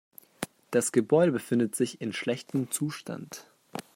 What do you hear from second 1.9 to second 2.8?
in schlechtem